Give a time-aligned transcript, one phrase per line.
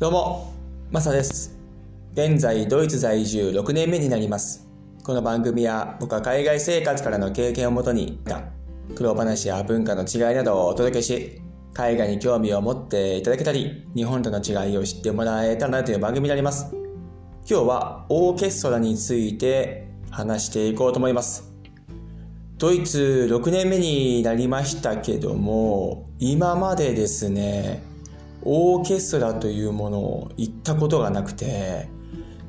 [0.00, 0.54] どうも、
[0.90, 1.58] マサです。
[2.14, 4.66] 現在、ドイツ在住6年目になります。
[5.04, 8.18] この番組は、僕は海外生活からの経験をもとに、
[8.96, 11.42] 苦労話や文化の違いなどをお届けし、
[11.74, 16.74] 海外に興味を持っていただけたり、日本との違いを知ってもらえたらなという番組になります。
[17.46, 21.52] 今日は、オーケストラについて話していこうと思います。
[22.56, 27.89] ドイツ6年目になりましたけども、今までですね、
[28.42, 31.88] オーケストラというものを行ったことがなくて、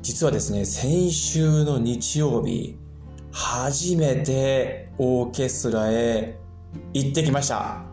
[0.02, 2.76] 実はですね、先週の日曜日、
[3.30, 6.38] 初めてオーケストラへ
[6.92, 7.84] 行ってきました。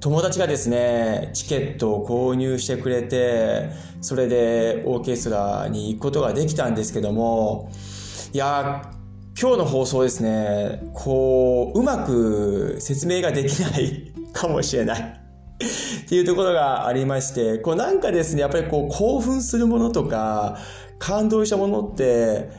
[0.00, 3.70] 友達がですね、チケットを購入してくれて、
[4.00, 7.70] それでオーケストラに行くことができたんですけども、
[8.32, 8.92] いや
[9.40, 15.17] 今日の放送ですね、こう、うまく説明ができないかもしれない。
[15.58, 20.58] っていうところがありまして、こうなんかですね、やっぱりこう興奮するものとか、
[20.98, 22.50] 感動したものって、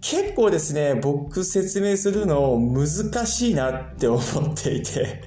[0.00, 5.22] 結構ですね、僕説明するの難しいなって思っていて、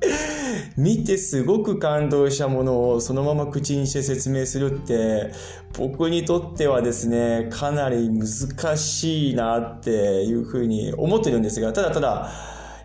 [0.76, 5.32] 見てすごく感動したものをそのまま口にして説明するって、
[5.78, 12.32] 僕にとってはですね、かなり難しいなっていうふうに思ってるんですが、ただただ、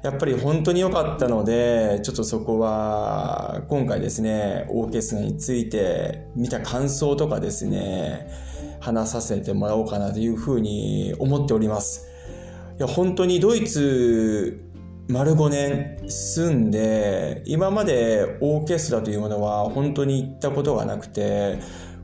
[0.05, 8.29] やっぱり本当に良かったので、ちょっとそこは、今回ですね、オーケストラについて見た感想とかですね、
[8.79, 12.07] 話させてもらおうかなというふうに思っております。
[12.77, 14.61] いや、本当にドイツ、
[15.07, 21.57] 丸5年住んで、今までオーケストラというものは本当に行ったことがなくて、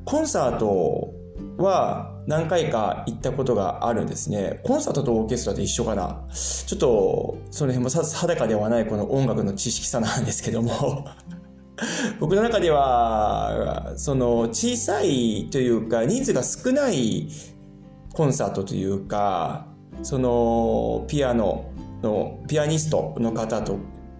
[0.05, 1.13] コンサート
[1.59, 4.61] は何回か行ったことがあるんですね。
[4.63, 11.05] コンサートとオーケストラって一緒かなちょっと、その辺もさ定かではないこの音楽の知識差なんですけども
[12.19, 17.27] 僕の中では、その小さいというか人数が少ない
[18.13, 19.67] コンサートというか、
[20.03, 21.65] そのピアノ
[22.03, 23.77] の、ピアニストの方と、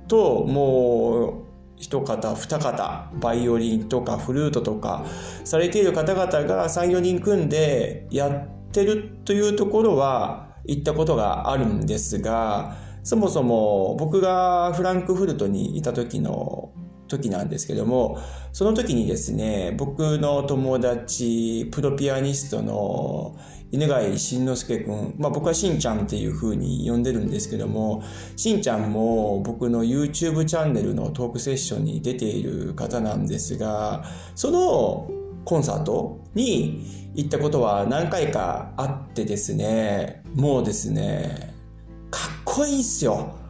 [0.08, 1.34] と、もう、
[1.82, 5.04] 一方、二方、バイオリンとかフルートとか、
[5.44, 16.72] されている方々が3、4人組んでやってるというところは行ったことがあるんですが、そもそも僕がフランクフルトにいた時の
[17.12, 18.20] 時なんですけども、
[18.54, 23.38] その時にですね、僕の友達、プロピアニストの
[23.72, 28.04] 犬飼慎之介くん、まあ僕はしんちゃんっていう風に呼んでるんですけども、
[28.36, 34.04] しんちゃんも僕の YouTube チャンネルのトークセッションに出ている方なんですが、
[34.36, 35.10] その
[35.46, 41.54] コンサートに行ったことは何回かあってですね、もうですね、
[42.10, 43.41] かっこいいっすよ。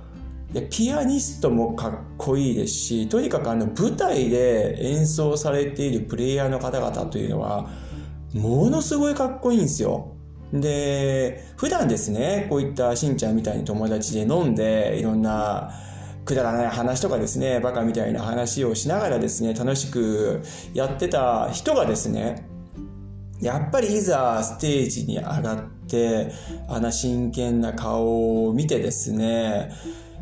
[0.54, 7.70] でピアニストもかっこいいですし、とにかくあの舞台で演奏されているプレイヤーの方々というのは、
[8.34, 10.16] ものすごいかっこいいんですよ。
[10.54, 15.72] で、普段ですね、こういったしんちゃんみたいに友達で飲んで、いろんな
[16.26, 20.42] くだらない話とかですね、バカみたいな話をしながらですね、楽しく
[20.74, 22.46] やってた人がですね、
[23.40, 26.32] やっぱりいざステージに上がって、
[26.68, 29.72] あの真剣な顔を見てですね、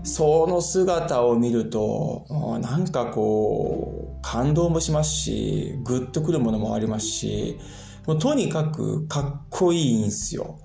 [0.03, 2.25] その姿を見ると、
[2.61, 7.57] なんかこう、感動もしますし、グッとくるものもありますし、
[8.05, 10.59] もうとにかくかっこいいんですよ。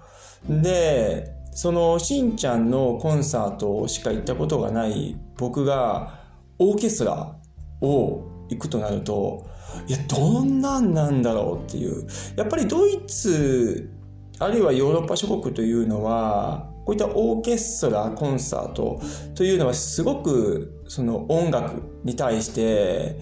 [0.49, 6.21] で、そのしんちゃんのコンサートしか行ったことがない僕が
[6.59, 7.37] オーケストラ
[7.81, 9.47] を行くとなると、
[9.87, 12.06] いや、どんなんなんだろうっていう。
[12.37, 13.91] やっぱりドイツ、
[14.39, 19.00] あるいはヨーロッパ諸国というのは、こういったオーケストラ、コンサート
[19.34, 23.17] というのはすごくその音楽に対して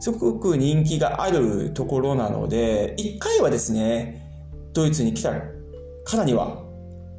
[0.00, 4.28] すごく人気があるところなので、一回はですね、
[4.72, 5.32] ドイツに来た
[6.04, 6.62] からには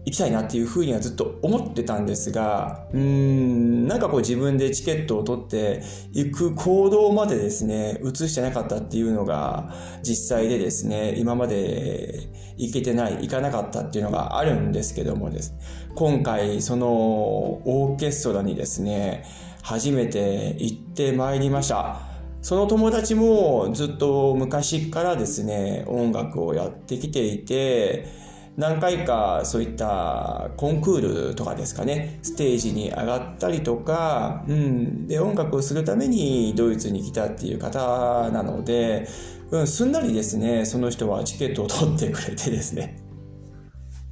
[0.06, 5.84] 行きたいなっていうふうにはずっと思ってたんですが、うーん、なんかこう自分でチケットを取って
[6.14, 15.54] 行く行動までですね、移してなかったっていうのが実際でですね、今まで行けてない、行かなかったっていうのがあるんですけどもです。
[15.96, 19.26] 今回そのオーケストラにですね、
[19.62, 22.02] 初めて行ってまいりました。
[22.42, 28.06] その友達もずっと昔からですね、音楽をやってきていて、
[28.56, 39.08] 何回かそういったコンクールとかですかね、ステージに上がったりとか、うん、で、音楽をするためにドイツに来たっていう方なので、
[39.50, 43.04] うん、すんなりですね、その人はチケットを取ってくれてですね、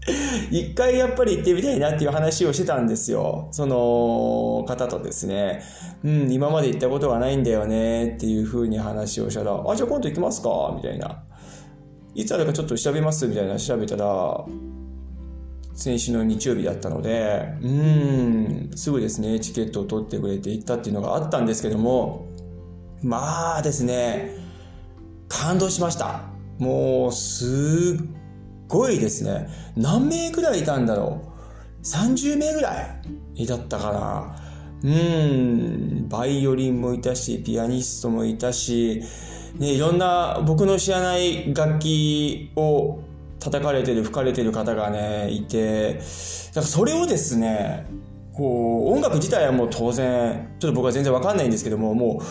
[0.49, 3.47] 一回やっぱり行ってみたいなっていう話をしてたんですよ。
[3.51, 5.61] その方とですね。
[6.03, 11.23] うん、今まで行ったことがないんだよねっていう風に話をしたら、あ、じゃあ今度行きますかみたいな。
[12.13, 14.45] いつあるかちょっと調べますみたいな調べたら、
[15.73, 22.27] 先週の日曜日だったので、うん、すぐですね、チケットを取ってくれて行ったっていうのがあったんですけども、
[23.01, 24.35] まあですね、
[25.27, 26.23] 感動しました。
[26.59, 28.05] もう、すっ
[28.67, 29.47] ごいですね。
[29.75, 31.21] 何名ぐらいいたんだろ
[31.81, 33.01] う？30名ぐら
[33.35, 34.35] いだったかな。
[34.83, 39.01] うん、バイオリンもいたし、ピアニストもいたし、
[39.56, 43.00] ね、いろんな僕の知らない楽器を
[43.39, 46.06] 叩かれてる、吹かれてる方がね、いて、だか
[46.56, 47.88] らそれをですね、
[48.33, 52.21] こう、音楽自体はもう当然、ちょっと僕は全然わかんないんですけども、も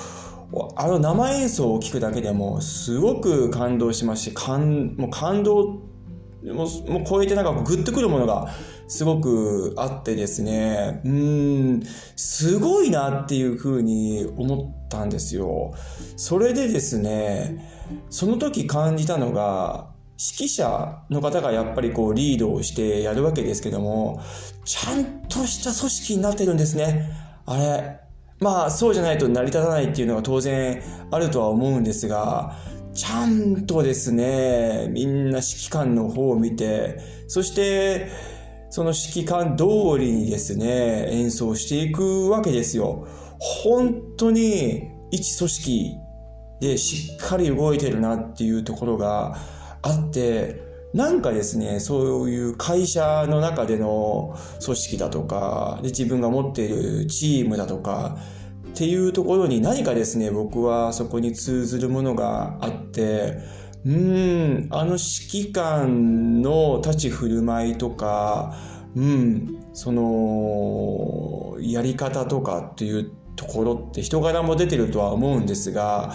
[0.52, 5.78] う、あの生演奏を聴くだけでもすごく感動しますし、感、もう感動
[6.44, 8.50] もう、もう超えてなんかグッとくるものが
[8.88, 11.82] すごくあってですね、うん、
[12.16, 15.74] すごいなっていうふうに思ったんですよ。
[16.16, 17.68] それでですね、
[18.08, 24.20] その時感じたのが、指揮者の方がやっぱりこうリードをしてやるわけですけども、
[24.64, 27.10] ちゃんとした組織になってるんですね。
[27.46, 28.00] あれ。
[28.38, 32.56] まあそうじゃないと成り立たないっていうのが当然あるとは思うんですが、
[32.92, 36.98] ちゃんとですね、みんな指揮官の方を見て、
[37.28, 38.08] そして、
[38.70, 39.64] その指揮官通
[39.98, 43.06] りにですね、演奏していくわけですよ。
[43.38, 45.96] 本当に一組織
[46.60, 49.36] でしっかり動いてるなっていうところが
[49.82, 50.60] あって、
[50.92, 58.18] なんかですね、そういう会社の中での組織だとか、で自分が持っているチームだとか、
[58.70, 63.38] っていうところに何かですね、僕はそこに通ずるものがあって、
[63.84, 68.54] うん、あの指揮官の立ち振る舞いとか、
[68.94, 76.14] うん、その、やり方とかっていうところって人柄も出てるとは思うんですが、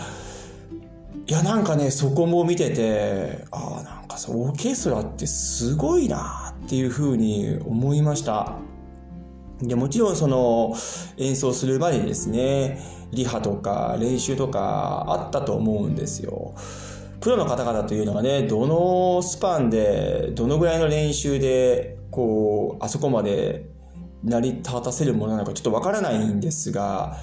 [1.28, 8.60] いや、なんかね、そこも見てて、ああ、なんかそう、オーケストラってすごいなっていうふうに思いました。
[9.62, 10.76] で、もちろんその
[11.18, 12.80] 演奏する前にですね、
[13.12, 16.54] リハとか練習とかあったと思うんですよ。
[17.22, 23.70] プロの方々というのがね、どのスパンで、どのぐらいの練習で、こう、あそこまで
[24.24, 27.18] 成り立たせるものなのかちょっとわからないんですが、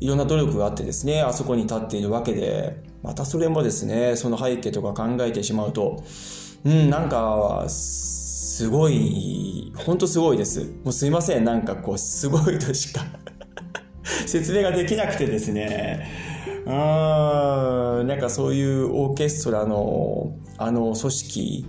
[0.00, 6.04] いろんな努力があってですね、あそこに立っているわけで、またそれもですね、その背景とか考えてしまうと、
[6.64, 7.64] うん、なんか、
[8.58, 10.64] すごい、ほんとすごいです。
[10.82, 11.44] もうすいません。
[11.44, 13.02] なんかこう、すごいとしか
[14.26, 16.04] 説明ができなくてですね。
[16.66, 21.66] うん、なんかそういうオーケストラの、あの組織、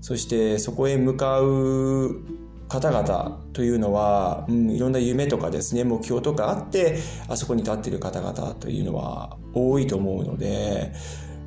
[0.00, 2.24] そしてそこへ向かう
[2.68, 6.98] 方々というのは、うん、いろんな夢とかですね、目標とかあって、
[7.28, 10.92] あそこに立ってる方々というのは多いと思うので、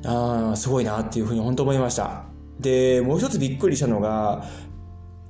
[0.06, 2.24] あすごいなっていうふうに本当思いました。
[2.60, 4.44] で、もう一つびっくりしたのが、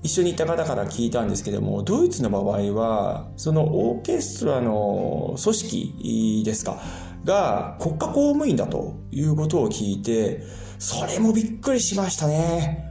[0.07, 6.81] 一緒にいた方から聞いたんですけども、ドイツの場合は、そのオーケストラの組織ですか、
[7.25, 10.43] が国家公務員だということを聞いて、
[10.79, 12.85] それもびっくりしましたね。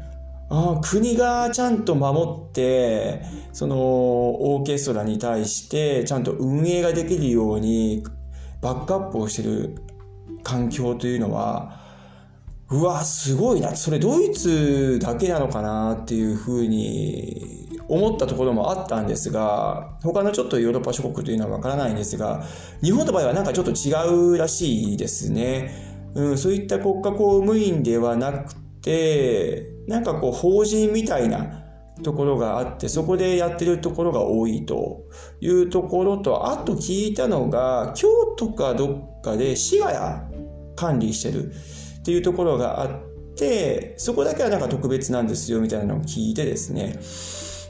[0.50, 3.22] あ国がちゃんと守って、
[3.54, 8.04] そのオーケストラに対してちゃんと運営ができるように
[8.62, 9.76] バックアップをしてる
[10.44, 11.85] 環境というのは、
[12.76, 13.74] うわ、すごいな。
[13.76, 22.44] それドイツだけなのかなっていうふうに思ったところもあったんですが、他のちょっとヨーロッパ諸国というのはわからないんですが、
[22.84, 25.72] 日本の場合はなんかちょっと違うらしいですね。
[26.16, 31.64] うん、そういった国家公務員ではなくて、なんかこう法人みたいな
[32.04, 35.06] ところがあって、そこでやってるところが多いと
[35.40, 40.28] いうところと、あと聞いたのが、京都かどっかで市が
[40.76, 41.54] 管理してる。
[42.06, 42.90] っていうところがあっ
[43.36, 47.00] て、そこだけはなんか特別なんですよみたいなのを聞いてですね、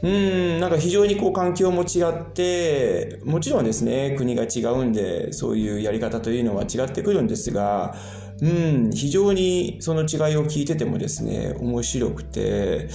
[0.03, 7.95] うん、なんか非常にこう環境も違って、もちろんですね、国が違うんで、そういうやり方というのは違ってくるんですが、
[8.41, 12.89] うん、非常にその違いを聞いててもですね、面白くて、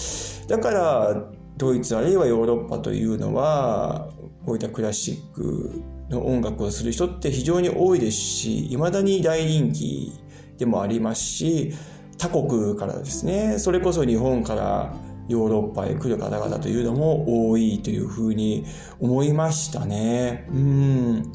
[0.47, 4.11] だから、ドイツあるいはヨーロッパというのは、
[4.45, 5.73] こういったクラシック
[6.11, 10.13] の音楽をする人って非常に多いですし、未だに大人気
[10.61, 11.73] でもありますし、
[12.19, 14.95] 他国からですね、それこそ日本から
[15.27, 18.67] ヨーロッパへ来る方々というのも多いというふうに
[19.01, 20.47] 思いましたね。
[20.53, 21.33] うん。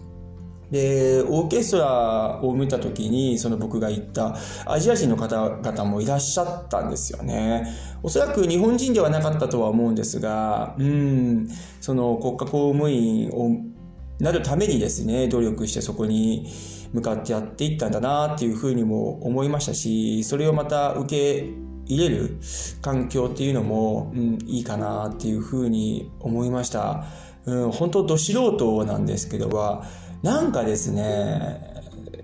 [0.69, 7.67] で、オーケストラを見た時に、その僕が行ったアジア人の方々もいらっしゃったんですよね。
[8.03, 11.47] おそらく日本人ではなかったとは思うんですが、うん、
[11.81, 13.74] その国家公務員を
[14.19, 16.47] なるためにですね、努力してそこに
[16.93, 21.49] 向かってやっていったんだなっていうふうにも思いましたし、それをまた受け
[21.87, 22.39] 入れる
[22.81, 27.05] 環境っていうのも、うん、いいかなっていうふうに思いました。
[27.45, 29.85] うん、本当ど素人なんですけどは、
[30.23, 31.75] なんかですね、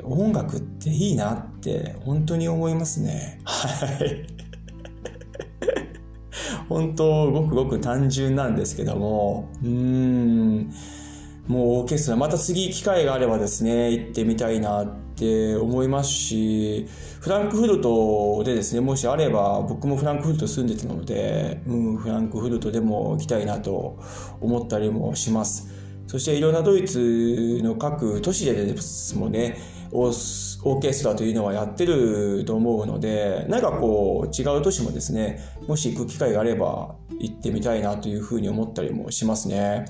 [0.04, 3.40] 音楽っていいなって本当に思いますね。
[3.44, 4.26] はい。
[6.68, 10.74] 本当ごくごく単純なんですけども、うーん、
[11.48, 16.88] もうオーケストラ、また次機会があればですね、行ってみたいなって思いますし、
[17.20, 24.00] フランクフルトでですね、もしあれば、僕もフランクフルト住んでたので、うん、フランクフルトでも行きたいなと
[24.40, 25.68] 思ったりもします。
[26.08, 29.58] そしていろんなドイツの各都市でですもね、
[29.94, 39.86] オーケストラというのはやってると思うので、なんかこう違う都市もですね、もし行く機会があれば行ってみたいなというふうに思ったりもしますね。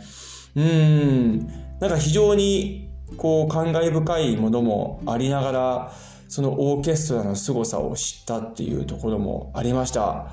[0.55, 1.47] うん、
[1.79, 5.93] なんか非常にこう感慨深いものもありながら、
[6.27, 10.27] そのオーケストラの凄さを知ったっていうところもありました。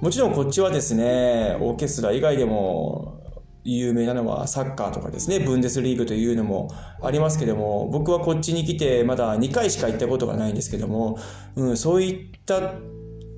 [0.00, 3.20] もちろんこっちはですね、オーケストラ以外でも
[3.64, 6.68] 有名なのはサッカーとかですね、ブンデスリーグというのも
[7.02, 11.18] ありますけども、僕はこっちに来てまだ2回しか行ったことがないんですけども、
[11.56, 12.74] うん、そういった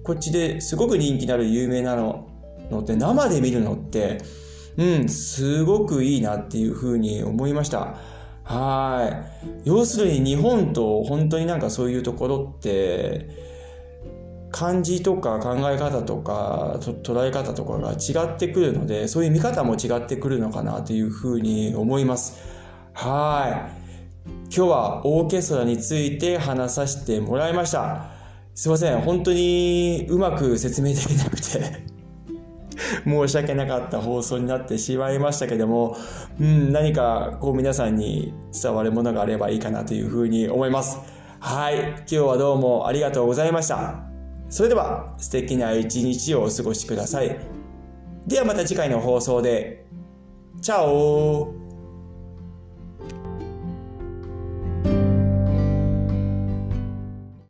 [0.04, 2.28] こっちですごく人気のある有名なの
[2.70, 4.22] のって生で見るのって、
[4.80, 7.96] うん、すごくいいなっていうふうに思いました。
[8.44, 9.22] は
[9.64, 9.68] い。
[9.68, 13.28] 要するに日本と本当になんかそういうところって、
[14.50, 22.40] 感じとか考え方とか捉え方とかが違ってくるので、そういう見方も違ってくるのかなというふうに思います。
[22.94, 23.70] は
[24.26, 24.30] い。
[24.54, 28.10] 今日はオーケストラについて話させてもらいました。
[28.54, 29.00] すいません。
[29.02, 31.89] 本当にうまく説明できなくて
[33.04, 35.96] 申し訳なかった放送になってしまいましたけども、
[36.40, 40.98] うん、何かこう皆さんに伝わるものがあればいいかなというふうに思います。
[41.40, 41.78] はい。
[41.80, 44.02] 今日はどうもありがとうございました。
[44.48, 47.38] それでは素敵な一日をお過ごしください。
[48.26, 49.86] ではまた次回の放送で。
[50.60, 51.54] チャオ